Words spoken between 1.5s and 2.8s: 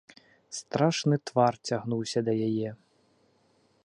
цягнуўся да яе.